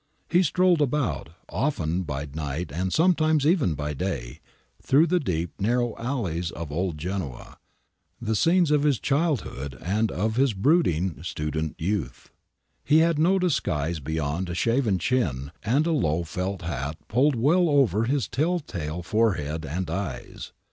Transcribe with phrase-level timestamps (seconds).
[0.31, 4.39] He strolled about, often by night and sometimes even by day,
[4.81, 7.57] through the deep, narrow alleys of old Genoa,
[8.19, 12.31] the scenes of his childhood and of his brooding student youth.
[12.83, 17.69] He had no disguise beyond a shaven chin and a low felt hat pulled well
[17.69, 20.51] over his tell tale forehead and eyes.